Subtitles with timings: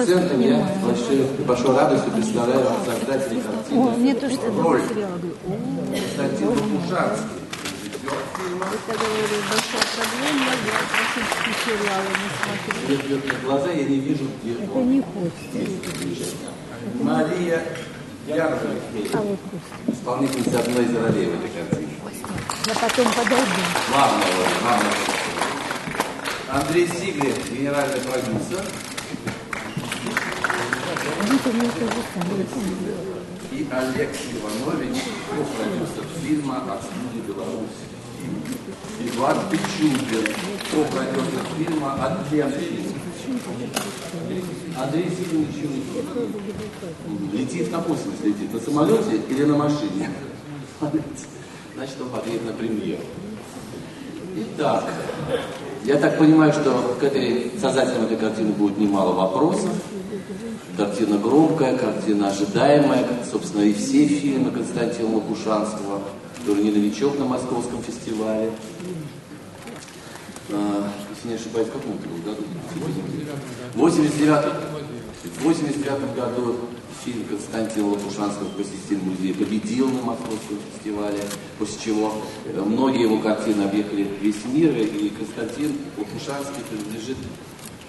[0.00, 3.80] акцентом я с большой, радостью представляю вам создателей картины.
[3.80, 4.82] О, мне тоже тогда Роль.
[4.88, 5.50] сериал говорю, о,
[5.92, 7.36] Константин Лопушанский.
[8.88, 13.08] это говорю, большая проблема, я классические сериалы не смотрю.
[13.08, 14.90] Бьет мне глаза, я не вижу, где Это он.
[14.90, 15.60] не Костя.
[17.02, 17.62] Мария
[18.26, 18.60] Яржев,
[19.14, 19.92] А вот Костя.
[19.92, 21.92] исполнительница одной из ролей в этой картине.
[22.66, 23.60] Я потом подойду.
[23.88, 24.84] Главная роль.
[26.52, 28.64] Андрей Сиглер, генеральный продюсер.
[33.52, 34.98] И Олег Иванович,
[35.56, 37.80] продюсер фильма «От студии Беларусь».
[39.04, 40.26] Иван Пичугин,
[40.90, 42.66] продюсер фильма «От ленты».
[44.76, 45.56] Андрей Сигельевич
[47.32, 50.10] летит на космос, летит на самолете или на машине.
[51.76, 53.04] Значит, он подъедет на премьеру.
[54.36, 54.84] Итак,
[55.84, 59.70] я так понимаю, что к этой создателям этой картины будет немало вопросов.
[60.76, 66.00] Картина громкая, картина ожидаемая, собственно, и все фильмы Константина Лопушанского,
[66.38, 68.50] который не новичок на Московском фестивале.
[70.50, 71.92] А, если не ошибаюсь, в каком
[72.24, 72.42] году?
[73.74, 74.44] В 89
[75.28, 76.56] в 89 году
[77.04, 81.20] фильм Константина Лопушанского «Посетитель музея» победил на Московском фестивале,
[81.58, 82.12] после чего
[82.46, 87.16] э, многие его картины объехали весь мир, и Константин Лопушанский принадлежит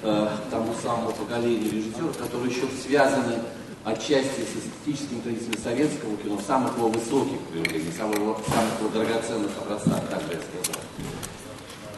[0.04, 3.36] э, тому самому поколению режиссеров, которые еще связаны
[3.84, 9.52] отчасти с эстетическими традициями советского кино, самых его высоких проявлений, самых его, самых его драгоценных
[9.62, 10.82] образцах, так бы я сказал.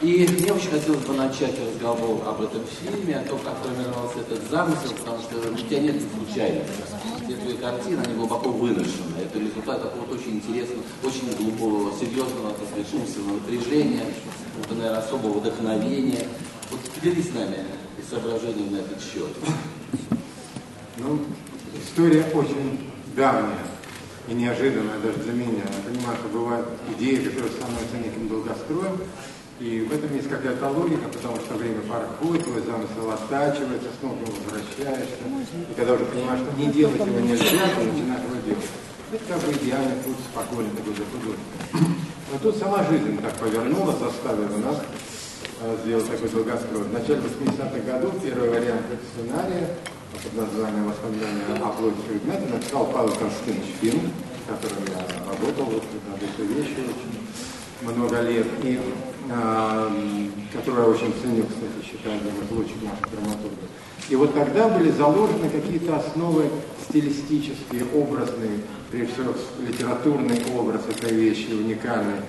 [0.02, 4.50] И мне очень хотелось бы начать разговор об этом фильме, о том, как формировался этот
[4.50, 6.72] замысел, потому что у тебя нет случайности.
[7.24, 9.16] Все твои картины, они глубоко выношены.
[9.22, 14.04] Это результат какого-то очень интересного, очень глубокого, серьезного, так сказать, умственного напряжения,
[14.62, 16.28] это, наверное, особого вдохновения.
[16.70, 17.58] Вот поделись с нами
[18.10, 19.30] соображениями на этот счет.
[20.98, 21.20] Ну,
[21.82, 23.58] история очень давняя
[24.28, 25.62] и неожиданная даже для меня.
[25.62, 26.66] Я понимаю, что бывают
[26.96, 28.98] идеи, которые становятся неким долгостроем,
[29.60, 35.14] и в этом есть какая-то логика, потому что время проходит, твой замысел оттачивается, снова возвращаешься.
[35.70, 38.70] И когда уже понимаешь, что не делать его нельзя, то начинаешь его делать.
[39.12, 42.02] Это как бы идеальный путь, спокойный такой для художника.
[42.32, 44.82] Но тут сама жизнь так повернула, заставила нас
[45.60, 46.82] э, сделать такой долгострой.
[46.82, 49.70] В начале 80-х годов первый вариант сценария
[50.20, 55.84] под названием «Воспоминания о плоти предмета» написал Павел Константинович Фин, с которым я работал вот,
[56.10, 58.80] над этой вещью очень много лет, и
[59.30, 59.90] а,
[60.52, 63.04] который я очень ценю, кстати, считаю одним из лучших наших.
[64.10, 66.50] И вот тогда были заложены какие-то основы
[66.88, 69.32] стилистические, образные, прежде всего
[69.66, 72.20] литературный образ этой вещи уникальный,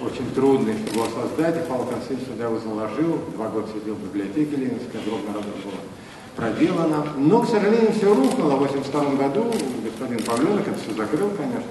[0.00, 4.02] очень трудный, чтобы его создать, и Павел Константинович тогда его заложил, два года сидел в
[4.02, 5.78] библиотеке Ленинской, огромная работа была
[6.34, 7.06] проделана.
[7.16, 9.52] Но, к сожалению, все рухнуло в 1982 году,
[9.84, 11.70] господин Павленок это все закрыл, конечно,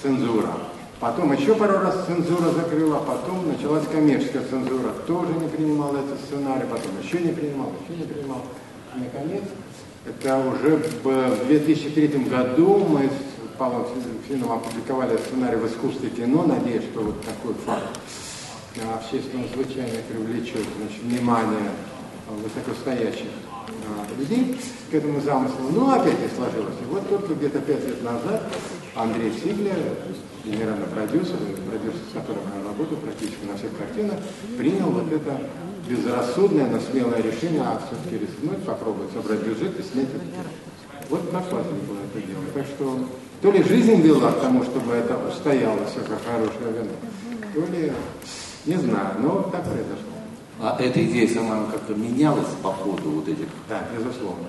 [0.00, 0.52] цензура.
[1.02, 4.90] Потом еще пару раз цензура закрыла, потом началась коммерческая цензура.
[5.04, 8.42] Тоже не принимал этот сценарий, потом еще не принимал, еще не принимал.
[8.94, 9.42] И, наконец,
[10.06, 13.86] это уже в 2003 году мы с Павлом
[14.28, 17.98] Фином опубликовали сценарий в искусстве кино, надеюсь, что вот такой факт
[18.94, 21.70] общественно звучание привлечет значит, внимание
[22.28, 23.26] высокостоящих
[24.16, 24.56] людей
[24.88, 25.68] к этому замыслу.
[25.74, 26.76] Но опять не сложилось.
[26.80, 28.42] И вот только где-то пять лет назад
[28.94, 29.74] Андрей Сиглер,
[30.44, 31.36] генеральный продюсер,
[31.68, 34.18] продюсер, с которым я работаю практически на всех картинах,
[34.58, 35.38] принял вот это
[35.88, 40.44] безрассудное, но смелое решение, а все-таки рискнуть, попробовать собрать бюджет и снять кино.
[41.10, 42.42] Вот так было это дело.
[42.54, 43.08] Так что
[43.42, 46.90] то ли жизнь вела к тому, чтобы это устояло все как хорошее вино,
[47.54, 47.92] то ли,
[48.66, 50.21] не знаю, но так произошло.
[50.60, 53.46] А эта идея сама как-то менялась по ходу вот этих?
[53.68, 54.48] Да, безусловно.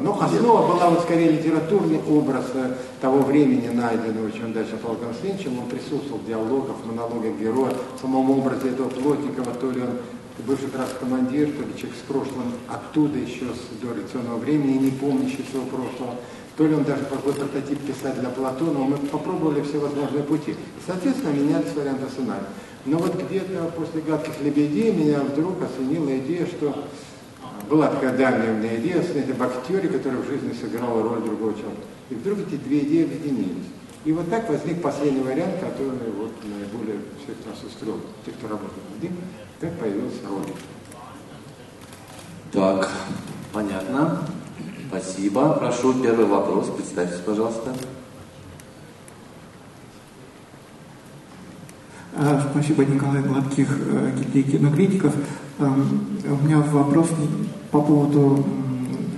[0.00, 5.58] Но основа была вот скорее литературный образ э, того времени, найденного чем дальше Павел Константиновичем.
[5.58, 9.90] Он присутствовал в диалогах, в монологах героя, в самом образе этого Плотникова, то ли он
[10.46, 15.44] бывший раз командир, то ли человек с прошлым оттуда еще с дореволюционного времени, не помнящий
[15.50, 16.16] своего прошлого,
[16.56, 20.54] то ли он даже какой прототип писать для Платона, мы попробовали все возможные пути.
[20.86, 22.46] Соответственно, менялись варианты сценария.
[22.84, 26.84] Но вот где-то после «Гадких лебедей» меня вдруг осенила идея, что
[27.70, 31.52] была такая давняя у меня идея снять об актере, который в жизни сыграл роль другого
[31.52, 31.82] человека.
[32.10, 33.66] И вдруг эти две идеи объединились.
[34.04, 38.82] И вот так возник последний вариант, который вот наиболее всех нас устроил, те, кто работает
[38.94, 39.12] над ним,
[39.60, 40.56] так появился ролик.
[42.50, 42.90] Так,
[43.52, 44.26] понятно.
[44.88, 45.54] Спасибо.
[45.54, 46.68] Прошу первый вопрос.
[46.76, 47.72] Представьтесь, пожалуйста.
[52.50, 53.68] Спасибо, Николай Гладких,
[54.16, 55.12] гильдии кинокритиков.
[55.58, 57.08] У меня вопрос
[57.70, 58.44] по поводу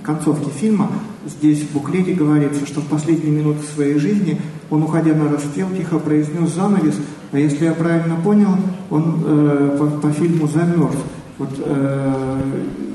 [0.03, 0.89] концовке фильма.
[1.25, 5.99] Здесь в буклете говорится, что в последние минуты своей жизни он, уходя на расстрел, тихо
[5.99, 6.95] произнес занавес,
[7.31, 8.55] а если я правильно понял,
[8.89, 10.95] он э, по, по фильму замерз.
[11.37, 12.41] Вот, э,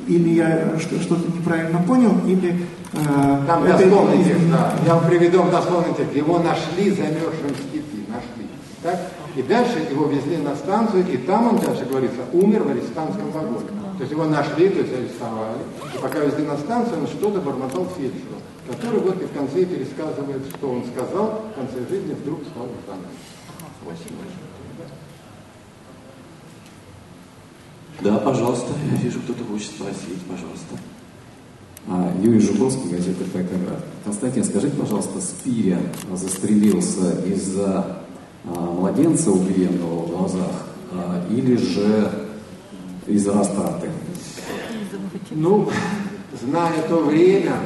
[0.09, 2.67] или я что-то неправильно понял, или...
[2.93, 4.75] Э, Там это дословный текст, да.
[4.87, 6.17] Я вам приведу дословный текст.
[6.17, 8.47] Его нашли замерзшим в степи, нашли.
[8.83, 9.13] Так?
[9.37, 13.69] И дальше его везли на станцию, и там он дальше говорится, умер в арестантском вагоне.
[13.97, 15.59] То есть его нашли, то есть арестовали.
[15.95, 20.43] И пока везли на станцию, он что-то бормотал фельдшеру, который вот и в конце пересказывает,
[20.57, 23.07] что он сказал, в конце жизни вдруг стал заново.
[28.01, 30.77] Да, пожалуйста, я вижу, кто-то хочет спросить, пожалуйста.
[31.89, 33.83] А, Юрий Жуковский, газета «ПКГ».
[34.05, 35.79] Константин, скажите, пожалуйста, Спиря
[36.15, 38.01] застрелился из-за
[38.45, 42.11] младенца, убиенного в глазах, а, или же
[43.07, 43.91] из-за растраты?
[45.31, 45.69] Ну,
[46.41, 47.57] зная то время,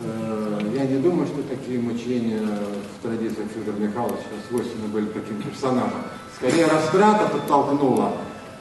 [0.00, 6.02] э, я не думаю, что такие мучения в традициях Федора Михайловича свойственны были таким персонажам.
[6.36, 8.12] Скорее, растрата подтолкнула.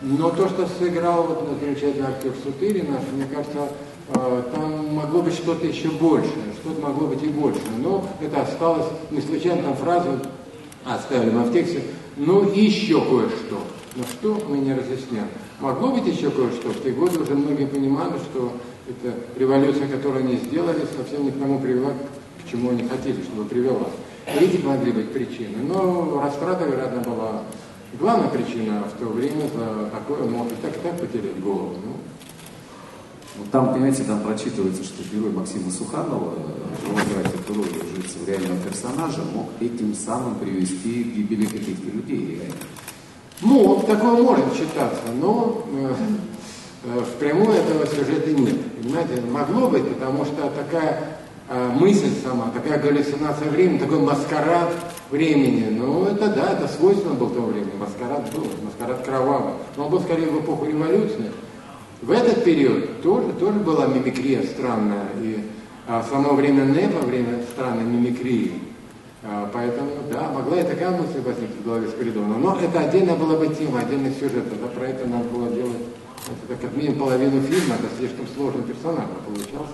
[0.02, 3.70] Но то, что сыграл вот замечательный актер Сутыри наш, мне кажется,
[4.14, 7.64] э, там могло быть что-то еще большее, что-то могло быть и большее.
[7.80, 10.20] Но это осталось, не случайно там фразу
[10.86, 11.82] оставили мы в тексте,
[12.18, 13.62] ну еще кое-что.
[13.96, 15.28] Но что мы не разъясняем.
[15.60, 16.70] Могло быть еще кое-что.
[16.70, 18.54] В те годы уже многие понимали, что
[18.88, 23.46] эта революция, которую они сделали, совсем не к тому привела, к чему они хотели, чтобы
[23.46, 23.88] привела.
[24.28, 25.58] Эти могли быть причины.
[25.68, 27.44] Но растрата, вероятно, была
[28.00, 31.76] главная причина в то время за такое, мог и так и так потерять голову.
[31.84, 31.94] Ну,
[33.38, 36.34] ну, там, понимаете, там прочитывается, что герой Максима Суханова,
[37.56, 42.42] роль в реального персонажа, мог этим самым привести к гибели каких-то людей.
[43.42, 45.94] Мог, такое может читаться, но э,
[46.86, 48.56] э, впрямую этого сюжета нет.
[48.82, 51.20] Понимаете, могло быть, потому что такая
[51.50, 54.74] э, мысль сама, такая галлюцинация времени, такой маскарад
[55.12, 59.54] времени, ну это да, это свойственно был того времени, маскарад был, маскарад кровавый.
[59.76, 61.32] Но он был скорее в эпоху революции,
[62.02, 65.44] в этот период тоже, тоже была мимикрия странная, и
[65.88, 68.54] а, само время НЭПа, время странной мимикрии.
[69.24, 72.38] А, поэтому, да, могла и такая мысль возникнуть в голове Спиридона.
[72.38, 74.46] Но это отдельно была бы тема, отдельный сюжет.
[74.52, 75.82] Это про это надо было делать,
[76.48, 79.74] это как минимум половину фильма, это слишком сложный персонаж получался.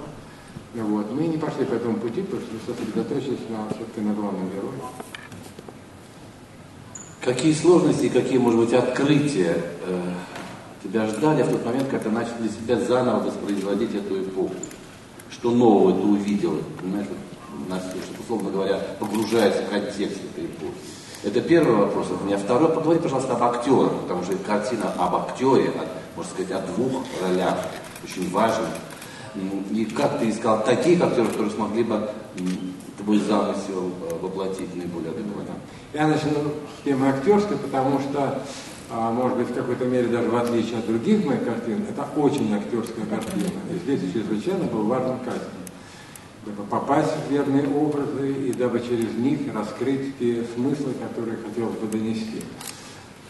[0.74, 1.12] Вот.
[1.12, 4.80] Мы не пошли по этому пути, потому что сосредоточились на, все-таки на главном герое.
[7.22, 10.14] Какие сложности какие, может быть, открытия э,
[10.84, 14.56] тебя ждали в тот момент, когда ты начал для себя заново воспроизводить эту эпоху.
[15.32, 17.08] Что нового ты увидел, понимаешь,
[17.70, 20.74] вот, что, условно говоря, погружается в контекст этой эпохи.
[21.24, 22.38] Это первый вопрос от меня.
[22.38, 25.86] Второй, поговори, пожалуйста, об актерах, потому что картина об актере, о,
[26.16, 27.58] можно сказать, о двух ролях,
[28.04, 28.70] очень важных.
[29.72, 32.10] И как ты искал таких актеров, которые смогли бы
[32.98, 35.54] твой замысел э, воплотить наиболее адекватно?
[35.94, 38.42] Я начну с темы актерской, потому что
[38.94, 42.54] а может быть, в какой-то мере даже в отличие от других моих картин, это очень
[42.54, 43.48] актерская картина.
[43.74, 45.62] И здесь чрезвычайно был важен кастинг.
[46.46, 51.88] Дабы попасть в верные образы и дабы через них раскрыть те смыслы, которые хотелось бы
[51.88, 52.42] донести.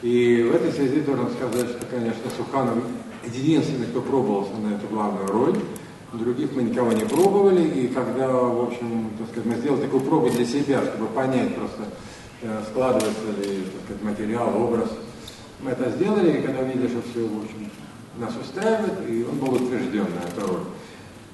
[0.02, 2.78] И в этой связи должен сказать, что, конечно, Суханов
[3.24, 5.60] единственный, кто пробовался на эту главную роль.
[6.14, 10.30] Других мы никого не пробовали, и когда, в общем, так сказать, мы сделали такую пробу
[10.30, 11.84] для себя, чтобы понять просто,
[12.42, 14.90] э, складывается ли так сказать, материал, образ
[15.62, 17.70] мы это сделали, и когда увидели, что все, в общем,
[18.18, 20.64] нас устраивает, и он был утвержден на эту роль.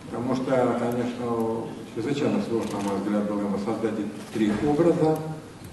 [0.10, 3.94] Потому что, конечно, чрезвычайно сложно, на мой взгляд, было ему создать
[4.34, 5.18] три образа,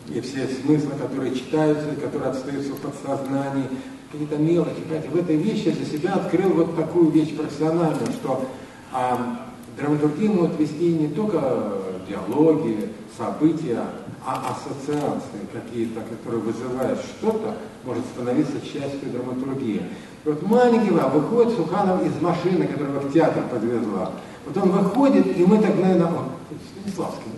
[0.09, 3.69] и все смыслы, которые читаются, которые отстаются в подсознании,
[4.11, 4.81] какие-то мелочи.
[4.83, 8.49] Понимаете, в этой вещи я для себя открыл вот такую вещь профессиональную, что
[8.93, 11.73] а, драматургию могут вести не только
[12.09, 13.83] диалоги, события,
[14.25, 19.83] а ассоциации какие-то, которые вызывают что-то, может становиться частью драматургии.
[20.25, 24.13] Вот маленький а выходит Суханов из машины, которая в театр подвезла.
[24.47, 26.29] Вот он выходит, и мы так, наверное, о,
[26.81, 27.33] Станиславский,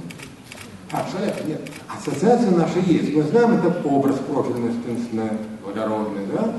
[0.93, 1.61] а, Шаляпин, нет.
[1.89, 3.13] Ассоциация наша есть.
[3.15, 5.31] Мы знаем этот образ профильный, естественно,
[5.65, 6.55] водородный, да?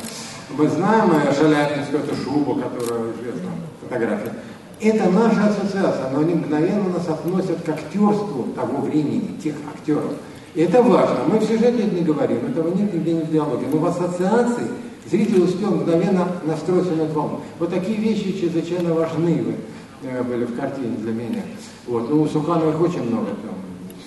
[0.50, 3.51] Мы знаем Шаляпинскую эту шубу, которая известна,
[3.82, 4.34] фотография.
[4.79, 10.13] Это наша ассоциация, но они мгновенно нас относят к актерству того времени, тех актеров.
[10.58, 11.20] И это важно.
[11.32, 13.68] Мы в сюжете это не говорим, этого нет нигде не в диалоге.
[13.72, 14.68] Но в ассоциации
[15.06, 17.42] зритель успел мгновенно настроиться на волну.
[17.60, 19.54] Вот такие вещи чрезвычайно важны
[20.02, 21.44] э, были в картине для меня.
[21.86, 22.10] Вот.
[22.10, 23.54] Ну, у Суханова их очень много там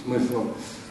[0.04, 0.46] смыслов.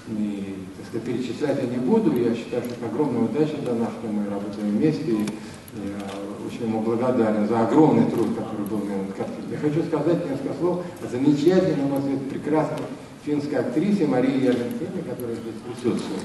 [0.07, 2.15] И, так сказать, перечислять я не буду.
[2.15, 5.11] Я считаю, что это огромная удача для нас, что мы работаем вместе.
[5.11, 5.25] И
[5.75, 5.99] Я
[6.47, 9.43] очень ему благодарен за огромный труд, который был на картине.
[9.51, 11.63] Я хочу сказать несколько слов о взгляд,
[12.29, 12.77] прекрасной
[13.25, 16.21] финской актрисе Марии Ярентине, которая здесь присутствует.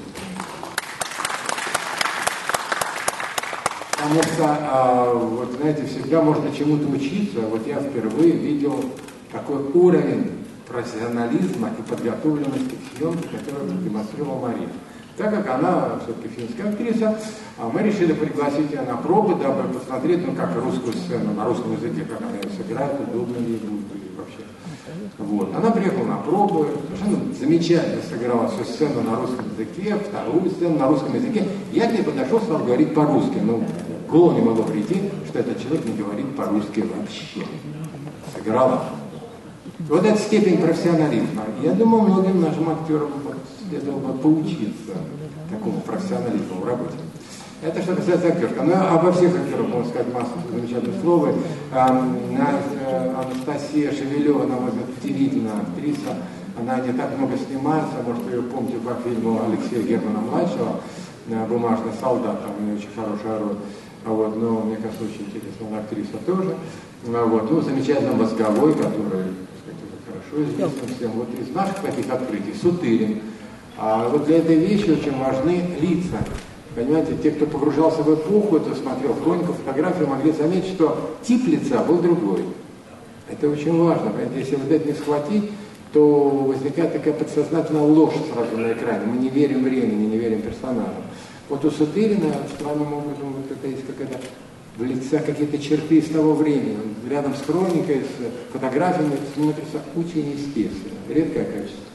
[3.91, 7.39] Потому что, а, вот знаете, всегда можно чему-то учиться.
[7.41, 8.83] Вот я впервые видел
[9.31, 14.69] такой уровень профессионализма и подготовленности к съемке, который демонстрировала Мария.
[15.17, 17.17] Так как она все-таки финская актриса,
[17.57, 21.71] а мы решили пригласить ее на пробы, дабы посмотреть, ну, как русскую сцену на русском
[21.71, 24.43] языке, как она ее сыграет, удобно ей будет или вообще.
[25.17, 25.55] Вот.
[25.55, 30.87] Она приехала на пробы, совершенно замечательно сыграла всю сцену на русском языке, вторую сцену на
[30.87, 31.47] русском языке.
[31.71, 33.37] Я к ней подошел, стал говорить по-русски.
[33.41, 33.63] Ну,
[34.07, 37.45] в голову не могло прийти, что этот человек не говорит по-русски вообще.
[38.35, 38.85] Сыграла.
[39.89, 41.43] Вот эта степень профессионализма.
[41.61, 43.11] Я думаю, многим нашим актерам
[43.69, 44.93] следовало бы поучиться
[45.49, 46.95] такому профессионализму в работе.
[47.61, 48.63] Это что касается актерка.
[48.63, 51.29] Ну, обо всех актерах можно сказать массу замечательных слов.
[53.15, 56.17] Анастасия Шевелева, на мой взгляд, удивительная актриса.
[56.59, 60.79] Она не так много снимается, может, ее помните по фильму Алексея Германа-младшего
[61.49, 63.57] «Бумажный солдат», там у нее очень хорошая роль.
[64.05, 66.55] Вот, но, мне кажется, очень интересная она актриса тоже.
[67.03, 69.33] Вот, ну, замечательно мозговой, который,
[70.05, 71.11] хорошо известен всем.
[71.11, 73.21] Вот из наших таких открытий Сутырин,
[73.77, 76.17] а вот для этой вещи очень важны лица.
[76.75, 81.83] Понимаете, те, кто погружался в эпоху, кто смотрел хронику, фотографию, могли заметить, что тип лица
[81.83, 82.45] был другой.
[83.29, 84.11] Это очень важно.
[84.35, 85.51] Если вот это не схватить,
[85.93, 89.05] то возникает такая подсознательная ложь сразу на экране.
[89.05, 91.03] Мы не верим времени, не верим персонажам.
[91.49, 94.19] Вот у Сутырина странным образом вот это есть какая-то
[94.77, 96.75] в лице какие-то черты из того времени.
[96.75, 100.99] Он рядом с хроникой, с фотографиями смотрится очень естественно.
[101.07, 101.85] Редкое качество.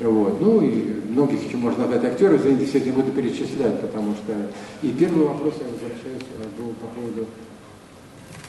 [0.00, 0.40] Вот.
[0.40, 4.32] Ну и многих еще можно назвать актеров, извините, не буду перечислять, потому что...
[4.82, 6.22] И первый вопрос, я возвращаюсь,
[6.58, 7.26] был по поводу...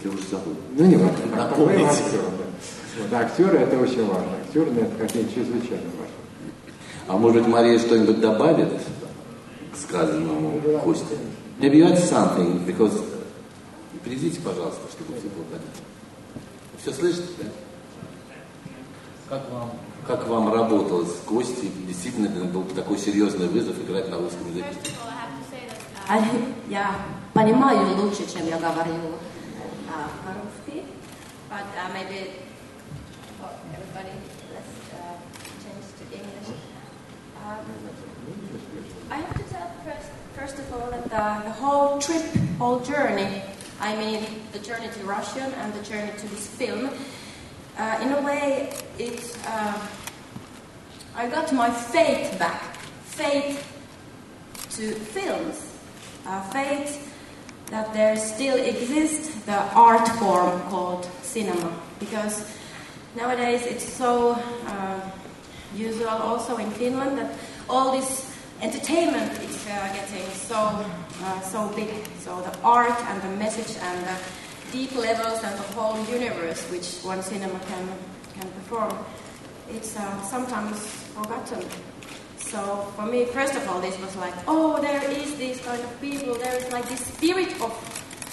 [0.03, 0.55] Я уже забыл.
[0.77, 1.35] Ну, не важно.
[1.35, 1.85] Напомните.
[1.85, 2.45] Актера, да.
[2.97, 4.31] Вот, актеры это очень важно.
[4.45, 6.15] Актеры на это картине чрезвычайно важно.
[7.07, 8.69] А может быть, Мария что-нибудь добавит
[9.73, 11.17] к сказанному Косте?
[11.59, 13.03] Maybe you add something, because...
[14.03, 15.69] Перейдите, пожалуйста, чтобы все было понятно.
[16.81, 17.45] Все слышите, да?
[19.27, 19.71] Как вам?
[20.07, 21.71] Как вам работалось с Костей?
[21.87, 24.65] Действительно, это был такой серьезный вызов играть на русском языке.
[26.69, 26.95] Я
[27.33, 28.57] понимаю лучше, чем я
[29.91, 30.09] uh,
[31.49, 32.31] But uh, maybe
[33.39, 34.15] for everybody,
[34.53, 35.17] let's uh,
[35.63, 36.59] change to English.
[37.45, 37.65] Um,
[39.09, 42.23] I have to tell first, first of all that the, the whole trip,
[42.57, 43.41] whole journey,
[43.79, 46.89] I mean the journey to Russia and the journey to this film,
[47.77, 49.87] uh, in a way, it, uh,
[51.15, 52.75] I got my faith back.
[53.05, 53.65] Faith
[54.71, 55.65] to films.
[56.25, 57.08] Uh, faith
[57.69, 61.71] that there still exists the art form called cinema.
[61.99, 62.45] Because
[63.15, 64.31] nowadays it's so
[64.67, 64.99] uh,
[65.75, 67.31] usual also in Finland that
[67.69, 68.25] all this
[68.61, 70.55] entertainment is uh, getting so,
[71.23, 71.89] uh, so big.
[72.19, 74.17] So the art and the message and the
[74.71, 77.87] deep levels and the whole universe which one cinema can,
[78.33, 78.97] can perform,
[79.69, 80.79] it's uh, sometimes
[81.13, 81.63] forgotten.
[82.49, 86.01] So for me, first of all, this was like, oh, there is this kind of
[86.01, 87.71] people, there is like this spirit of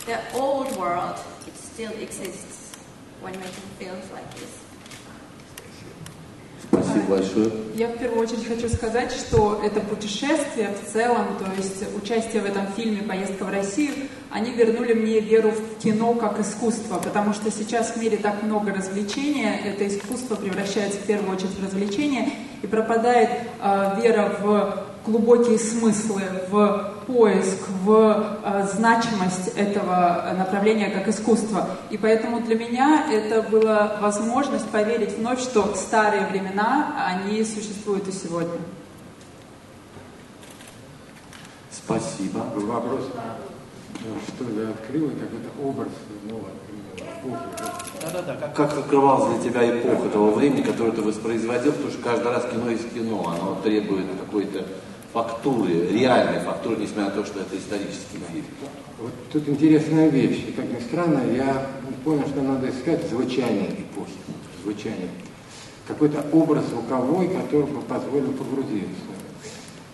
[0.06, 1.20] the old world.
[1.46, 2.76] It still exists
[3.20, 4.65] when making films like this.
[6.68, 7.50] Спасибо большое.
[7.74, 12.46] Я в первую очередь хочу сказать, что это путешествие в целом, то есть участие в
[12.46, 13.92] этом фильме «Поездка в Россию»,
[14.30, 18.72] они вернули мне веру в кино как искусство, потому что сейчас в мире так много
[18.72, 22.30] развлечения, это искусство превращается в первую очередь в развлечение,
[22.62, 23.30] и пропадает
[23.60, 31.68] э, вера в глубокие смыслы, в поиск, в э, значимость этого направления как искусства.
[31.90, 38.12] И поэтому для меня это была возможность поверить вновь, что старые времена, они существуют и
[38.12, 38.58] сегодня.
[41.70, 42.40] Спасибо.
[42.54, 43.02] Был вопрос,
[44.28, 45.88] что я открыл, как это образ
[46.28, 46.50] нового
[48.02, 52.32] да-да-да, как, как открывалась для тебя эпоха того времени, которое ты воспроизводил, потому что каждый
[52.32, 54.64] раз кино есть кино, оно требует какой-то
[55.16, 58.44] фактуры, реальной фактуры, несмотря на то, что это исторический фильм.
[59.00, 60.44] Вот тут интересная вещь.
[60.46, 61.68] И, как ни странно, я
[62.04, 64.12] понял, что надо искать звучание эпохи.
[64.62, 65.08] Звучание.
[65.88, 69.14] Какой-то образ звуковой, который бы позволил погрузиться.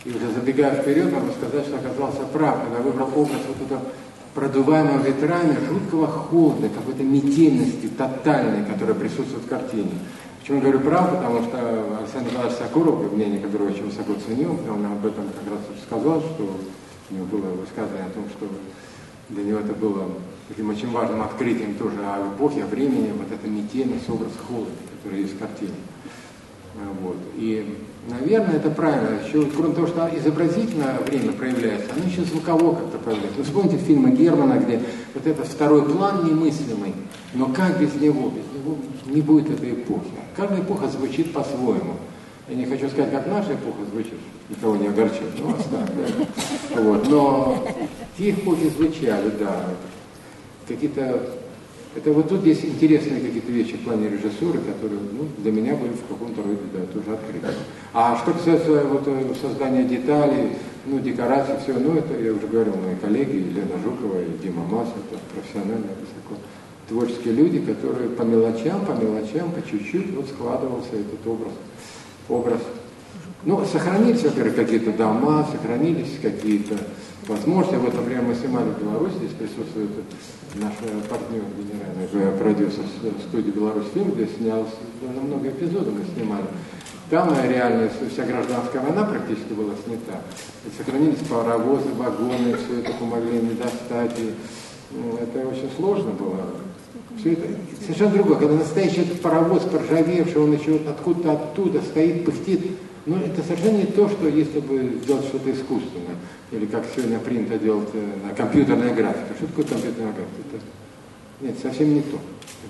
[0.04, 3.82] И уже забегая вперед, могу сказать, что оказался прав, когда выбрал образ вот этого
[4.34, 9.92] продуваемого ветрами жуткого холода, какой-то метельности тотальной, которая присутствует в картине.
[10.42, 11.08] Почему говорю прав?
[11.08, 15.60] Потому что Александр Николаевич Сокуров, мнение которого очень высоко ценил, он об этом как раз
[15.86, 16.58] сказал, что
[17.10, 18.48] у него было высказывание о том, что
[19.28, 20.08] для него это было
[20.48, 25.20] таким очень важным открытием тоже о эпохе, о времени, вот эта метельность, образ холода, который
[25.20, 25.74] есть в картине.
[27.02, 27.18] Вот.
[27.36, 29.20] И, наверное, это правильно.
[29.24, 33.38] Еще, кроме того, что изобразительное время проявляется, оно еще звуково как-то проявляется.
[33.38, 34.82] Вы вспомните фильмы Германа, где
[35.14, 36.94] вот этот второй план немыслимый,
[37.32, 38.30] но как без него?
[38.30, 40.10] Без него не будет этой эпохи.
[40.36, 41.96] Каждая эпоха звучит по-своему.
[42.48, 46.80] Я не хочу сказать, как наша эпоха звучит, никого не огорчит, но оставь, да.
[46.82, 47.08] вот.
[47.08, 47.64] Но
[48.18, 49.64] те эпохи звучали, да.
[50.66, 51.30] Какие-то
[51.94, 55.92] это вот тут есть интересные какие-то вещи в плане режиссуры, которые ну, для меня были
[55.92, 57.48] в каком-то роде да, тоже открыты.
[57.92, 60.52] А что касается вот, э, создания деталей,
[60.86, 64.88] ну, декораций, все, ну, это я уже говорил, мои коллеги, Елена Жукова и Дима Мас,
[64.88, 66.40] это профессиональные высоко
[66.92, 71.52] творческие люди, которые по мелочам, по мелочам, по чуть-чуть вот складывался этот образ.
[72.28, 72.60] образ.
[73.44, 76.76] Ну, сохранились, во-первых, какие-то дома, сохранились какие-то
[77.26, 77.76] возможности.
[77.76, 79.90] Вот, например, мы снимали в Беларуси, здесь присутствует
[80.56, 80.74] наш
[81.08, 82.84] партнер генеральный продюсер
[83.28, 86.44] студии «Беларусь фильм», где снялся, довольно много эпизодов мы снимали.
[87.10, 90.20] Там реально вся гражданская война практически была снята.
[90.76, 94.18] Сохранились паровозы, вагоны, все это помогли не достать.
[94.18, 94.34] И,
[95.20, 96.44] это очень сложно было.
[97.18, 97.42] Все это
[97.82, 98.38] совершенно другое.
[98.38, 102.60] Когда настоящий этот паровоз поржавевший, он еще откуда-то оттуда стоит, пыхтит.
[103.04, 106.16] Но это совершенно не то, что если бы сделать что-то искусственное
[106.52, 109.34] или как сегодня принято делать э, на компьютерная графика.
[109.36, 110.42] Что такое компьютерная графика?
[110.52, 110.64] Это,
[111.40, 112.18] нет, совсем не то.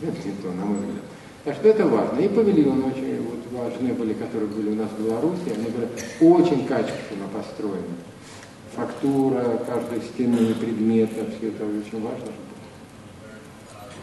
[0.00, 1.02] Это не то, на мой взгляд.
[1.44, 2.20] Так что это важно.
[2.20, 5.42] И павильоны очень вот, важны были, которые были у нас в Беларуси.
[5.46, 5.88] Они были
[6.20, 7.82] очень качественно построены.
[8.76, 12.32] Фактура, каждый стенный предмет, все это очень важно.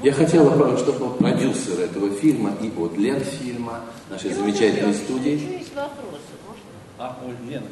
[0.01, 5.31] Я хотела, чтобы продюсер этого фильма и от Ленфильма, нашей замечательной студии.
[5.31, 6.63] Есть вопросы, можно?
[6.97, 7.67] А, ой, Лена.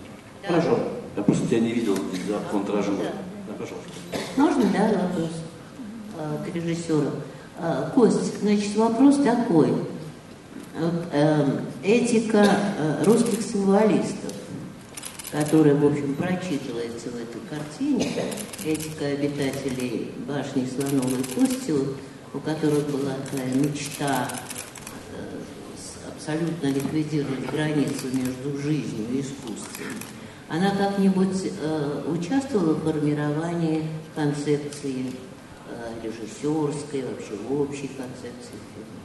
[0.46, 0.78] Хорошо.
[1.16, 2.98] Я просто тебя не видел за контражом.
[2.98, 3.14] Да.
[3.48, 3.92] Да, пожалуйста.
[4.36, 5.30] Можно, да, вопрос
[6.18, 7.12] э, к режиссеру?
[7.60, 9.72] Э, Кость, значит, вопрос такой.
[11.12, 12.46] Э, этика
[12.78, 14.34] э, русских символистов,
[15.32, 18.12] которая, в общем, прочитывается в этой картине,
[18.66, 21.74] этика обитателей башни Слоновой Кости,
[22.38, 24.28] у которых была такая мечта
[25.12, 29.88] э, абсолютно ликвидировать границу между жизнью и искусством.
[30.48, 35.14] Она как-нибудь э, участвовала в формировании концепции
[35.68, 38.98] э, режиссерской, вообще общей концепции фильма?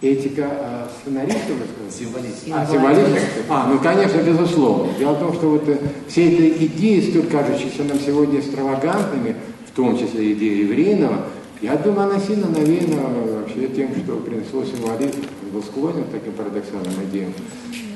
[0.00, 2.52] Этика а, сценаристов, Символизм.
[2.52, 3.16] А, символизм?
[3.48, 4.92] А, ну, конечно, безусловно.
[4.98, 9.36] Дело в том, что вот э, все эти идеи, столь кажущиеся нам сегодня экстравагантными,
[9.68, 11.26] в том числе идея еврейного,
[11.62, 15.22] я думаю, она сильно навеяна вообще тем, что принесло символизм,
[15.52, 17.32] был склонен к таким парадоксальным идеям.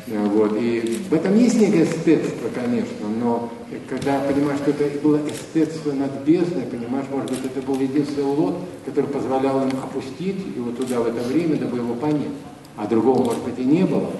[0.06, 0.56] Э, вот.
[0.60, 3.50] И в этом есть некое эстетство, конечно, но
[3.88, 8.60] когда понимаешь, что это было эстетство над бездной, понимаешь, может быть, это был единственный лот,
[8.84, 12.28] который позволял им опустить его туда в это время, дабы его понять.
[12.76, 14.10] А другого, может быть, и не было.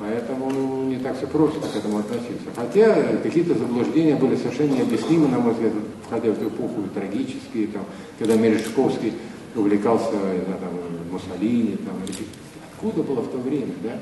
[0.00, 2.48] Поэтому ну, не так все просто к этому относиться.
[2.56, 5.72] Хотя какие-то заблуждения были совершенно необъяснимы, на мой взгляд,
[6.06, 7.84] входя в эту эпоху трагические, там,
[8.18, 9.12] когда Мережковский
[9.54, 10.70] увлекался да, там,
[11.12, 11.96] Муссолини, там,
[12.72, 13.98] откуда было в то время, да?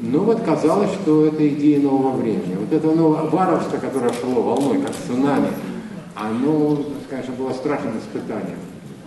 [0.00, 2.56] Но вот казалось, что это идея нового времени.
[2.56, 5.48] Вот это новое варварство, которое шло волной, как цунами,
[6.14, 8.58] оно, конечно, было страшным испытанием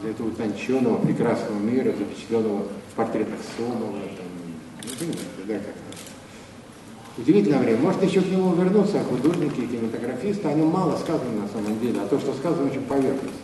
[0.01, 4.25] для этого утонченного, прекрасного мира, запечатленного в портретах Сомова, там,
[4.83, 5.84] ну, понимаете, да, как
[7.17, 7.79] Удивительное время.
[7.79, 10.47] Может еще к нему вернуться художники и кинематографисты.
[10.49, 13.39] О нем мало сказано на самом деле, а то, что сказано, очень поверхностно.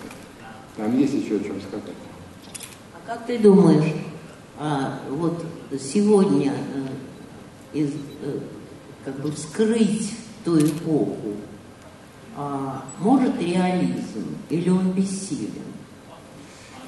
[0.75, 1.95] Там есть еще о чем сказать.
[2.93, 3.93] А как ты думаешь,
[4.59, 5.45] а, вот
[5.79, 7.91] сегодня э, из,
[8.23, 8.39] э,
[9.05, 10.11] как бы вскрыть
[10.43, 11.35] ту эпоху,
[12.35, 15.51] а, может реализм или он бессилен?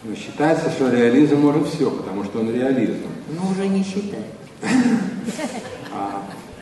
[0.03, 3.07] Ну, считается, что реализм может все, потому что он реализм.
[3.29, 4.25] Но уже не считает.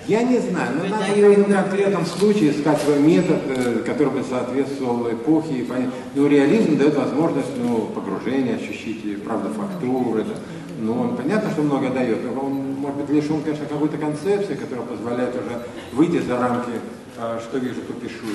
[0.07, 5.09] Я не знаю, но надо в конкретном случае искать свой метод, э, который бы соответствовал
[5.11, 5.59] эпохе.
[5.59, 5.89] И понять.
[6.15, 10.23] Ну, реализм дает возможность ну, погружения, ощущить, правда, фактуры.
[10.23, 10.33] Да.
[10.79, 14.85] Ну, он понятно, что много дает, но он, может быть, лишен, конечно, какой-то концепции, которая
[14.85, 15.61] позволяет уже
[15.93, 16.71] выйти за рамки
[17.17, 18.25] а, что вижу, то пишу,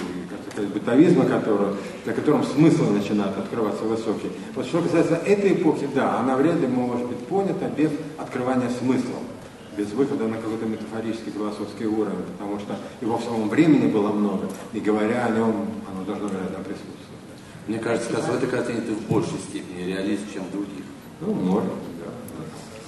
[0.53, 1.75] сказать, бытовизма, который,
[2.05, 4.31] для которого смысл начинает открываться высокий.
[4.55, 9.17] Вот что касается этой эпохи, да, она вряд ли может быть понята без открывания смысла
[9.77, 14.49] без выхода на какой-то метафорический философский уровень, потому что его в самом времени было много,
[14.73, 16.97] и говоря о нем, оно должно, вероятно, присутствовать.
[17.67, 20.85] Мне кажется, как в этой картине ты в большей степени реалист, чем в других.
[21.21, 21.71] Ну, может,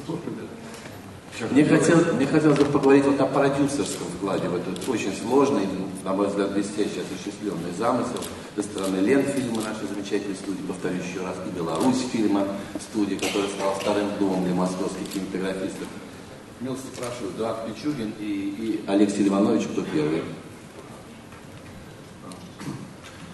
[0.07, 0.14] да.
[1.51, 5.68] Мне хотелось, мне хотелось бы поговорить вот о продюсерском вкладе в этот очень сложный,
[6.05, 8.20] на мой взгляд, блестяще осуществленный замысел
[8.57, 12.44] со стороны Ленфильма, нашей замечательной студии, повторюсь еще раз, и Беларусь фильма,
[12.81, 15.87] студии, которая стала вторым домом для московских кинематографистов.
[16.60, 20.24] Милости спрашиваю, Эдуард Пичугин и, и Алексей Ливанович, кто первый?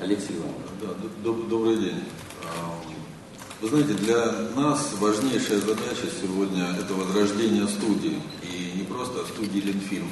[0.01, 0.57] Алексей Иванович.
[0.83, 0.89] Да,
[1.23, 2.05] доб- добрый день.
[3.63, 8.21] Вы знаете, для нас важнейшая задача сегодня– это возрождение студии.
[8.43, 10.09] И не просто студии Ленфильм,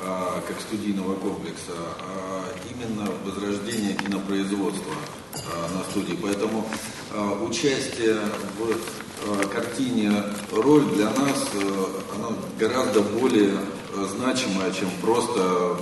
[0.00, 4.94] а как студийного комплекса, а именно возрождение кинопроизводства
[5.34, 6.16] а, на студии.
[6.22, 6.66] Поэтому
[7.12, 8.20] а, участие
[8.58, 9.03] в
[9.52, 10.12] картине
[10.52, 13.54] роль для нас э, она гораздо более
[13.94, 15.74] э, значимая, чем просто э,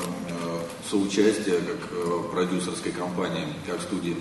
[0.90, 4.16] соучастие как э, продюсерской компании, как студии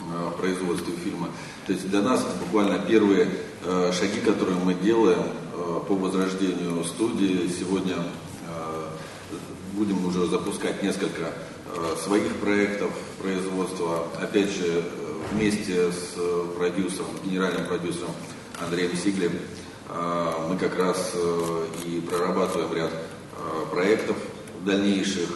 [0.00, 1.28] э, производства фильма.
[1.66, 3.28] То есть для нас буквально первые
[3.64, 7.48] э, шаги, которые мы делаем э, по возрождению студии.
[7.48, 8.88] Сегодня э,
[9.74, 11.32] будем уже запускать несколько
[11.74, 14.06] э, своих проектов производства.
[14.20, 18.10] Опять же, э, вместе с э, продюсером, генеральным продюсером
[18.60, 19.32] Андреем Сиглем
[19.88, 22.92] э, мы как раз э, и прорабатываем ряд
[23.70, 24.16] проектов
[24.64, 25.28] дальнейших.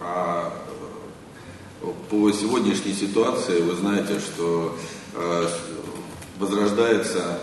[0.00, 0.52] А
[2.10, 4.76] по сегодняшней ситуации вы знаете, что
[6.38, 7.40] возрождается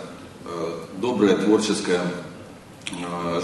[0.98, 2.02] добрая творческая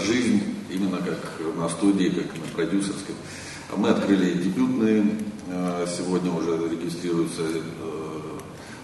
[0.05, 1.19] жизнь именно как
[1.55, 3.15] на студии, как на продюсерской.
[3.75, 5.03] Мы открыли дебютный,
[5.47, 8.02] э, сегодня уже регистрируется э,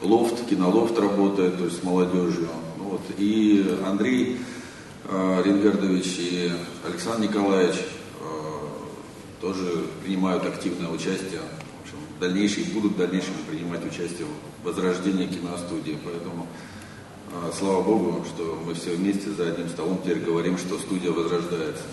[0.02, 2.48] лофт, кинолофт работает, то есть с молодежью.
[2.78, 3.02] Вот.
[3.18, 4.40] И Андрей
[5.06, 6.52] э, Рингардович и
[6.88, 8.26] Александр Николаевич э,
[9.42, 14.28] тоже принимают активное участие, в общем, дальнейшие, будут в дальнейшем принимать участие
[14.62, 15.98] в возрождении киностудии.
[16.04, 16.48] Поэтому
[17.32, 21.84] э, слава Богу, что мы все вместе за одним столом теперь говорим, что студия возрождается.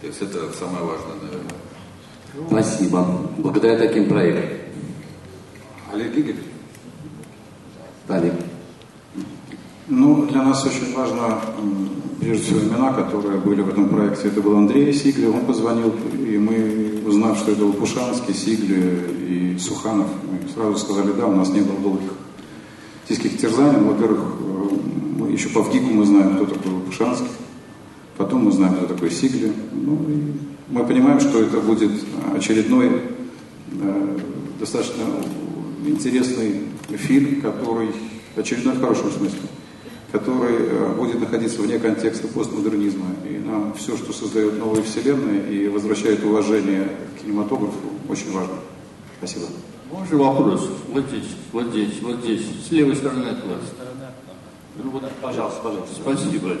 [0.00, 1.54] То есть это самое важное, наверное.
[2.48, 3.02] Спасибо.
[3.38, 4.50] Благодаря таким проектам.
[5.92, 6.44] Олег Игоревич,
[8.08, 8.34] Олег.
[9.88, 11.40] Ну, для нас очень важно,
[12.20, 14.28] прежде всего, имена, которые были в этом проекте.
[14.28, 20.08] Это был Андрей Сигли, он позвонил, и мы, узнав, что это Лопушанский, Сигли и Суханов,
[20.24, 22.10] мы сразу сказали, да, у нас не было долгих
[23.08, 23.78] тиских терзаний.
[23.80, 24.20] Ну, Во-первых,
[25.28, 27.30] э, еще по ВГИКу мы знаем, кто такой Лопушанский,
[28.16, 29.52] потом мы знаем, кто такой Сигли.
[29.72, 30.32] Ну, и
[30.68, 31.92] мы понимаем, что это будет
[32.34, 33.02] очередной
[33.80, 34.18] э,
[34.58, 35.04] достаточно
[35.86, 37.90] интересный фильм, который
[38.36, 39.40] очередной в хорошем смысле,
[40.12, 43.06] который э, будет находиться вне контекста постмодернизма.
[43.28, 48.56] И нам все, что создает новые вселенные и возвращает уважение к кинематографу, очень важно.
[49.18, 49.46] Спасибо.
[49.90, 50.68] Можно вопрос?
[50.88, 53.60] Вот здесь, вот здесь, вот здесь, с левой стороны от вас.
[54.82, 55.94] Ну, вот, Пожалуйста, пожалуйста.
[55.94, 56.56] Спасибо.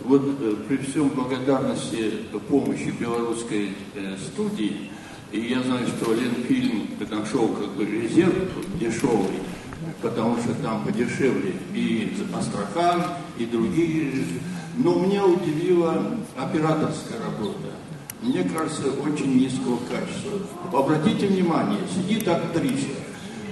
[0.00, 2.12] Вот э, при всем благодарности
[2.48, 4.90] помощи белорусской э, студии,
[5.32, 8.34] и я знаю, что Ленфильм нашел как бы резерв
[8.78, 9.40] дешевый,
[10.02, 13.02] потому что там подешевле и Астрахан,
[13.38, 14.12] и другие.
[14.76, 17.72] Но меня удивила операторская работа.
[18.22, 20.38] Мне кажется, очень низкого качества.
[20.72, 22.88] Обратите внимание, сидит актриса,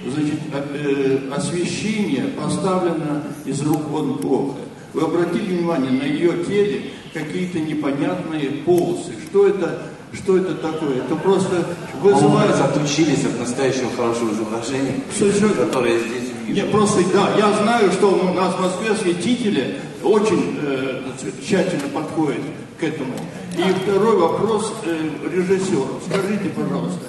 [0.07, 4.57] значит, э, освещение поставлено из рук вон плохо.
[4.93, 9.13] Вы обратили внимание, на ее теле какие-то непонятные полосы.
[9.29, 10.97] Что это, что это такое?
[10.97, 11.65] Это просто
[12.01, 12.55] вызывает...
[12.55, 15.53] Мы отучились от настоящего хорошего изображения, Совершенно.
[15.53, 16.65] которое здесь вижу.
[16.65, 21.01] Не, просто, да, я знаю, что у нас в Москве осветители очень э,
[21.45, 22.41] тщательно подходят
[22.79, 23.13] к этому.
[23.57, 25.87] И второй вопрос э, режиссеру.
[26.07, 26.99] Скажите, пожалуйста,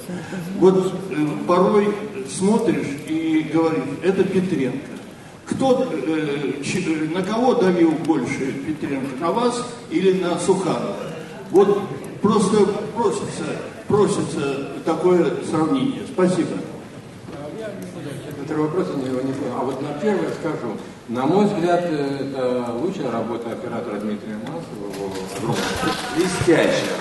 [0.59, 1.15] вот э,
[1.47, 1.89] порой
[2.29, 4.79] смотришь и говоришь, это Петренко.
[5.45, 10.95] Кто, э, ч- э, на кого давил больше Петренко, на вас или на Суханова?
[11.51, 11.79] Вот
[12.21, 13.45] просто просится,
[13.87, 16.03] просится такое сравнение.
[16.11, 16.57] Спасибо.
[18.45, 19.53] Второй вопрос я его не понял.
[19.59, 20.77] А вот на первый скажу.
[21.09, 24.93] На мой взгляд, э, это лучшая работа оператора Дмитрия Масова.
[24.93, 25.63] Его огромная.
[26.15, 26.95] Блестящая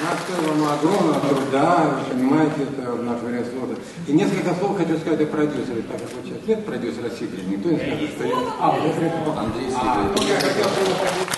[0.00, 3.76] Она стоила ему огромного труда, вы понимаете, это в наш вариант сложно.
[4.06, 7.70] И несколько слов хочу сказать о продюсере, так как вот сейчас нет продюсера Сигли, никто
[7.70, 8.36] не скажет, что я...
[8.60, 9.38] А, уже придумал.
[9.38, 10.26] Андрей А, Сигли.
[10.26, 11.35] ну, я хотел поддержать.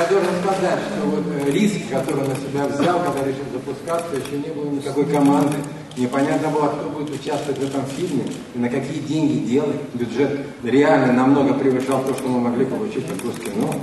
[0.00, 4.38] Я должен сказать, что вот э, риск, который на себя взял, когда решил запускаться, еще
[4.38, 5.58] не было никакой команды.
[5.94, 9.76] Непонятно было, кто будет участвовать в этом фильме и на какие деньги делать.
[9.92, 13.74] Бюджет реально намного превышал то, что мы могли получить от Госкино.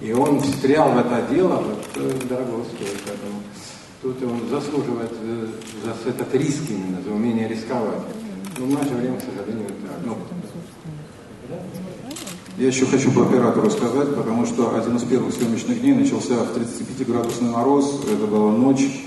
[0.00, 3.02] И он встрял в это дело, вот, э, дорого стоит.
[3.04, 3.42] Поэтому
[4.02, 5.46] тут он заслуживает э,
[5.82, 8.02] за этот риск именно, за умение рисковать.
[8.56, 10.16] Но в наше время, к сожалению, это одно.
[12.58, 16.56] Я еще хочу по оператору сказать, потому что один из первых съемочных дней начался в
[16.56, 19.04] 35-градусный мороз, это была ночь,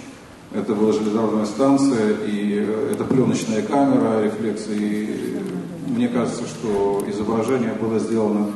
[0.53, 4.69] это была железнодорожная станция, и э, это пленочная камера, рефлексы.
[4.75, 5.39] И
[5.87, 8.51] мне кажется, что изображение было сделано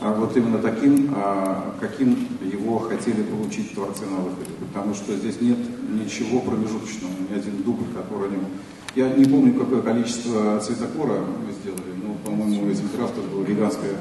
[0.00, 4.50] а, вот именно таким, а, каким его хотели получить творцы на выходе.
[4.58, 8.30] Потому что здесь нет ничего промежуточного, ни один дубль, который.
[8.96, 11.93] Я не помню, какое количество цветокора мы сделали,
[12.24, 13.96] по-моему, этих раз тоже было гигантское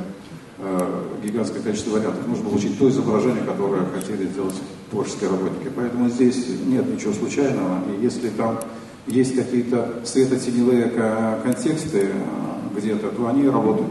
[0.66, 2.26] Э, гигантское количество вариантов.
[2.26, 4.56] Нужно получить то изображение, которое хотели сделать
[4.92, 5.70] творческие работники.
[5.76, 7.80] Поэтому здесь нет ничего случайного.
[7.92, 8.60] И если там
[9.06, 13.90] есть какие-то светотеневые контексты э, где-то, то они работают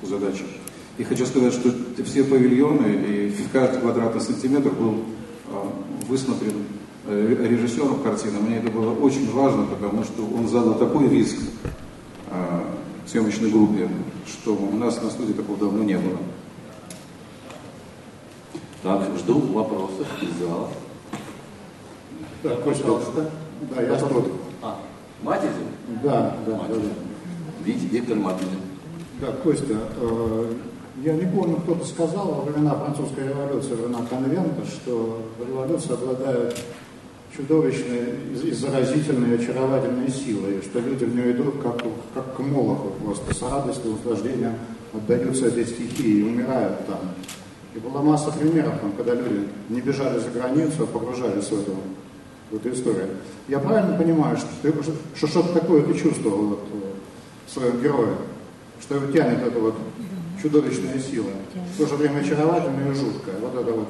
[0.00, 0.44] по задаче.
[0.98, 1.72] И хочу сказать, что
[2.04, 4.98] все павильоны и каждый квадратный сантиметр был
[5.48, 5.52] э,
[6.06, 6.64] высмотрен
[7.08, 8.38] режиссером картины.
[8.40, 11.38] Мне это было очень важно, потому что он задал такой риск
[13.06, 13.88] съемочной группе,
[14.26, 16.18] что у нас на студии такого давно не было.
[18.82, 20.68] Так, жду вопросов из зала.
[22.42, 23.30] Да, Костя, Пожалуйста.
[23.74, 24.24] Да, я тут.
[24.62, 24.78] А,
[25.22, 25.66] Матизин?
[26.02, 26.82] Да, да, Матизин.
[26.82, 27.64] да.
[27.64, 28.60] Витя, Виктор Матизин.
[29.20, 30.54] Да, Костя, э,
[31.04, 36.58] я не помню, кто-то сказал во времена французской революции, во времена конвента, что революция обладает
[37.36, 41.82] чудовищной и заразительной, очаровательной силой, что люди в нее идут как,
[42.14, 44.54] как к Молоху просто, с радостью, наслаждением
[44.92, 46.98] отдаются этой стихии и умирают там.
[47.74, 51.76] И была масса примеров, там, когда люди не бежали за границу, а погружались в эту,
[52.50, 53.08] в эту историю.
[53.46, 54.74] Я правильно понимаю, что, ты,
[55.14, 56.64] что что-то такое ты чувствовал вот,
[57.46, 58.16] в своем герое,
[58.80, 59.76] что его тянет эта вот
[60.42, 61.30] чудовищная сила,
[61.74, 63.88] в то же время очаровательная и жуткая, вот это вот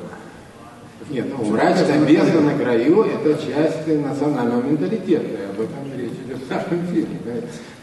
[1.09, 6.39] нет, ну, мрачная бездна на краю– это часть национального менталитета, и об этом речь идет
[6.39, 7.19] в нашем фильме.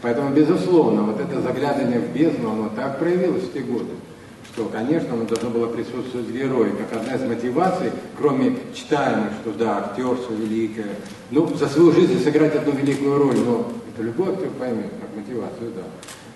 [0.00, 3.90] Поэтому, безусловно, вот это заглядывание в бездну, оно так проявилось в те годы,
[4.52, 9.52] что, конечно, оно должно было присутствовать в герое, как одна из мотиваций, кроме читаемых, что
[9.52, 10.94] да, актерство великое,
[11.30, 15.72] ну, за свою жизнь сыграть одну великую роль, но это любой актер поймет, как мотивацию,
[15.74, 15.82] да.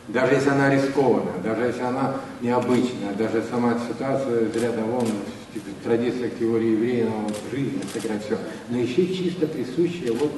[0.08, 5.06] Даже если она рискованная, даже если она необычная, даже сама ситуация из ряда вон
[5.84, 8.38] традициях теории еврейного жизни, сыграть все.
[8.68, 10.32] Но еще чисто присущее вот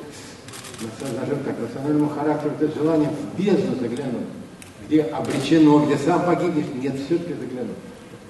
[0.98, 4.26] скажем так, национальному характеру это желание в бездну заглянуть,
[4.86, 7.76] где обречено, где сам погибнешь, нет, все-таки заглянуть.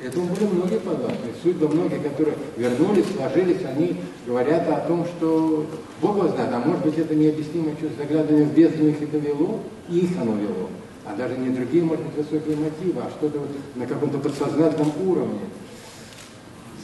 [0.02, 1.30] Этому были многие подвластны.
[1.42, 5.66] Судьбы многие, которые вернулись, сложились, они говорят о том, что
[6.02, 9.60] Бог его знает, а может быть это необъяснимое чувство заглядывания в бездну их это вело,
[9.88, 10.68] и их оно вело.
[11.06, 15.40] А даже не другие, может быть, высокие мотивы, а что-то вот на каком-то подсознательном уровне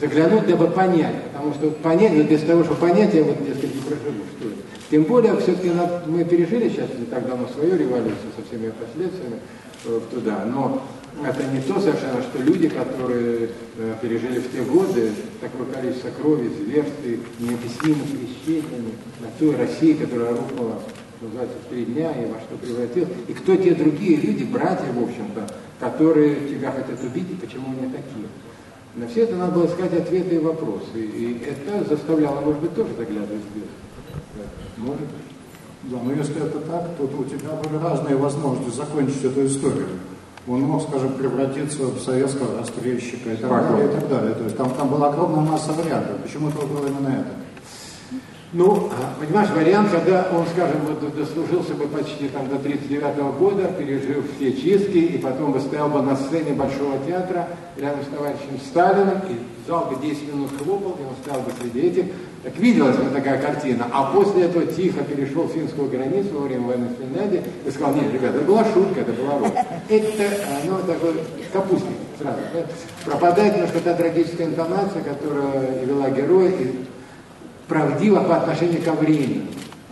[0.01, 3.81] заглянуть, дабы понять, потому что понять, но без того, что понять, я вот, дескать, не
[3.81, 4.57] проживу, что это.
[4.89, 5.71] Тем более, все-таки
[6.07, 9.39] мы пережили сейчас не так давно свою революцию со всеми последствиями
[9.85, 10.81] э, туда, но
[11.23, 16.49] это не то совершенно, что люди, которые э, пережили в те годы такое количество крови,
[16.49, 20.81] зверств и необъяснимых исчезновений на той России, которая рухнула,
[21.21, 25.03] называется, в три дня и во что превратилась, и кто те другие люди, братья, в
[25.03, 25.47] общем-то,
[25.79, 28.25] которые тебя хотят убить и почему они такие.
[28.95, 30.95] На все это надо было искать ответы и вопросы.
[30.95, 33.71] И это заставляло, может быть, тоже заглядывать в бездну.
[34.77, 35.07] Может
[35.83, 39.87] Да, но если это так, то у тебя были разные возможности закончить эту историю.
[40.47, 44.33] Он мог, скажем, превратиться в советского расстрельщика и так далее, и так далее.
[44.33, 46.17] То есть там, там была огромная масса вариантов.
[46.23, 47.40] Почему ты выбрал именно это?
[48.53, 53.71] Ну, понимаешь, вариант, когда он, скажем, вот дослужился бы почти там до 39 -го года,
[53.79, 58.59] пережив все чистки, и потом бы стоял бы на сцене Большого театра рядом с товарищем
[58.65, 62.05] Сталиным, и зал бы 10 минут хлопал, и он стоял бы среди этих.
[62.43, 63.87] Так виделась бы такая картина.
[63.93, 68.11] А после этого тихо перешел финскую границу во время войны в Финляндии и сказал, нет,
[68.11, 69.51] ребята, это была шутка, это была роль.
[69.87, 70.23] Это,
[70.65, 71.13] ну, такой
[71.53, 72.39] капустник сразу.
[73.05, 76.85] Пропадает немножко та трагическая интонация, которая вела героя, и
[77.71, 79.43] правдиво по отношению ко времени.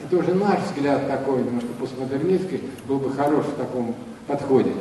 [0.03, 3.95] Это уже наш взгляд такой, немножко постмодернистский, был бы хорош в таком
[4.27, 4.71] подходе.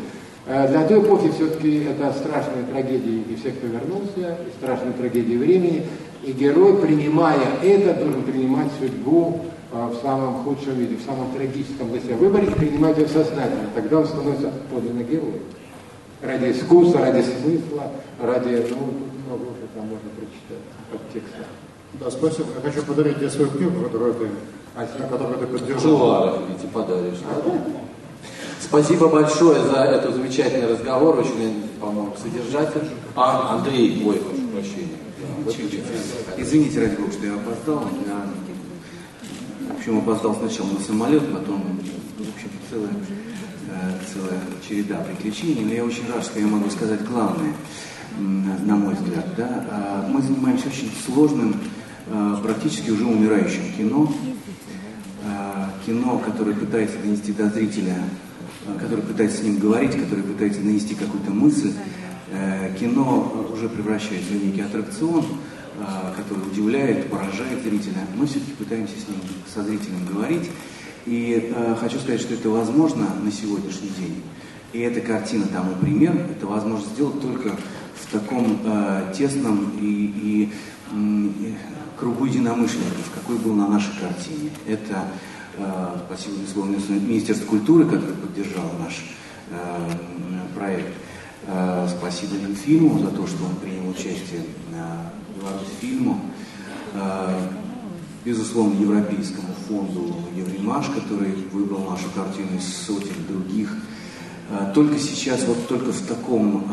[0.47, 5.37] Э, для той эпохи все-таки это страшные трагедии и всех, кто вернулся, и страшные трагедии
[5.37, 5.87] времени.
[6.25, 11.91] И герой, принимая это, должен принимать судьбу э, в самом худшем виде, в самом трагическом
[11.93, 13.69] для себя выборе и принимать ее сознательно.
[13.77, 15.43] Тогда он становится подлинным героем.
[16.21, 18.91] Ради искусства, ради смысла, ради, ну,
[19.25, 21.45] много уже там можно прочитать под текста.
[21.95, 22.49] Да, спасибо.
[22.63, 24.29] Я хочу подарить тебе свою книгу, которую ты,
[25.11, 25.97] которую ты поддержал.
[25.97, 27.19] Ладно, видите, подаришь.
[28.61, 32.91] Спасибо большое за этот замечательный разговор, очень, по-моему, содержательный.
[33.15, 35.79] А, Андрей, ой, прошу прощения.
[36.37, 37.85] Извините, ради бога, что я опоздал.
[38.07, 41.63] Я, в общем, опоздал сначала на самолет, потом,
[42.19, 42.91] в общем, целое
[44.13, 47.53] целая череда приключений, но я очень рад, что я могу сказать главное,
[48.19, 49.27] на мой взгляд.
[49.37, 49.65] Да?
[49.71, 51.78] А, мы занимаемся очень сложным, а,
[52.43, 54.13] практически уже умирающим кино,
[55.25, 57.97] а, кино, которое пытается донести до зрителя,
[58.81, 61.73] которое пытается с ним говорить, которое пытается донести какую-то мысль.
[62.31, 65.25] Э, кино уже превращается в некий аттракцион,
[66.17, 68.07] который удивляет, поражает зрителя.
[68.17, 69.21] Мы все-таки пытаемся с ним,
[69.53, 70.51] со зрителем говорить.
[71.09, 74.23] И э, хочу сказать, что это возможно на сегодняшний день.
[74.75, 76.15] И эта картина тому пример.
[76.31, 77.57] Это возможно сделать только
[77.95, 80.78] в таком э, тесном и, и э,
[81.99, 84.51] кругу единомышленников, какой был на нашей картине.
[84.67, 85.09] Это
[85.57, 89.05] э, спасибо Министерству культуры, которое поддержало наш
[89.51, 89.91] э,
[90.55, 90.95] проект.
[91.47, 94.43] Э, спасибо Ленфильму за то, что он принял участие
[95.41, 96.21] Беларусьфильму.
[96.95, 97.49] Э,
[98.25, 103.75] безусловно, Европейскому фонду Евремаш, который выбрал нашу картину из сотен других.
[104.75, 106.65] Только сейчас, вот только в таком,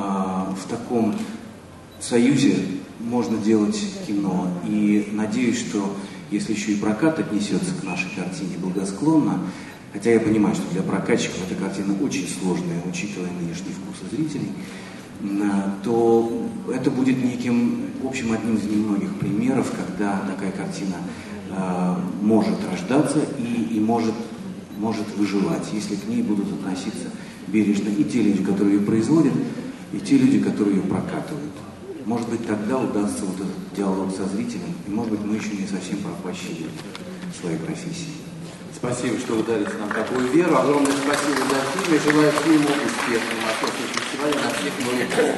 [0.56, 1.14] в таком
[2.04, 2.58] союзе
[3.00, 4.48] можно делать кино.
[4.68, 5.96] И надеюсь, что
[6.32, 9.40] если еще и прокат отнесется к нашей картине благосклонно,
[9.94, 14.52] хотя я понимаю, что для прокатчиков эта картина очень сложная, учитывая нынешний вкус зрителей,
[15.84, 20.96] то это будет неким, в общем, одним из немногих примеров, когда такая картина
[21.56, 24.14] Э, может рождаться и, и может,
[24.78, 27.10] может выживать, если к ней будут относиться
[27.48, 29.34] бережно и те люди, которые ее производят,
[29.94, 31.54] и те люди, которые ее прокатывают.
[32.06, 35.66] Может быть, тогда удастся вот этот диалог со зрителем, и, может быть, мы еще не
[35.66, 36.70] совсем пропащили
[37.40, 38.14] своей профессии.
[38.76, 40.56] Спасибо, что вы дарите нам такую веру.
[40.56, 41.94] Огромное спасибо за фильм.
[41.94, 45.36] Я желаю фильму успеха на Московском фестивале на всех новых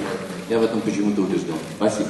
[0.49, 1.55] Я в этом почему-то убежден.
[1.77, 2.09] Спасибо.